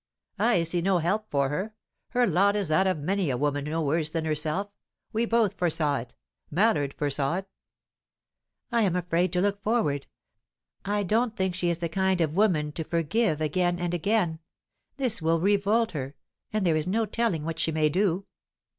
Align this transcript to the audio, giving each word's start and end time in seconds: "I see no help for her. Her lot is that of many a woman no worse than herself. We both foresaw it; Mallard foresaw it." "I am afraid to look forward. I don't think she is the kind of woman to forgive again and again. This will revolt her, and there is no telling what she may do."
"I 0.39 0.63
see 0.63 0.81
no 0.81 0.97
help 0.97 1.29
for 1.29 1.49
her. 1.49 1.75
Her 2.09 2.25
lot 2.25 2.55
is 2.55 2.69
that 2.69 2.87
of 2.87 2.97
many 2.97 3.29
a 3.29 3.37
woman 3.37 3.65
no 3.65 3.83
worse 3.83 4.09
than 4.09 4.25
herself. 4.25 4.71
We 5.13 5.27
both 5.27 5.53
foresaw 5.53 5.97
it; 5.97 6.15
Mallard 6.49 6.95
foresaw 6.95 7.35
it." 7.35 7.47
"I 8.71 8.81
am 8.81 8.95
afraid 8.95 9.31
to 9.33 9.41
look 9.41 9.61
forward. 9.61 10.07
I 10.83 11.03
don't 11.03 11.35
think 11.35 11.53
she 11.53 11.69
is 11.69 11.77
the 11.77 11.87
kind 11.87 12.19
of 12.19 12.35
woman 12.35 12.71
to 12.71 12.83
forgive 12.83 13.41
again 13.41 13.77
and 13.77 13.93
again. 13.93 14.39
This 14.97 15.21
will 15.21 15.39
revolt 15.39 15.91
her, 15.91 16.15
and 16.51 16.65
there 16.65 16.75
is 16.75 16.87
no 16.87 17.05
telling 17.05 17.45
what 17.45 17.59
she 17.59 17.71
may 17.71 17.87
do." 17.87 18.25